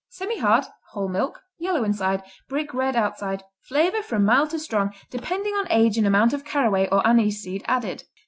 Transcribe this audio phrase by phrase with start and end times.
[0.09, 5.67] Semihard; whole milk; yellow inside, brick red outside; flavor from mild to strong, depending on
[5.71, 8.03] age and amount of caraway or anise seed added.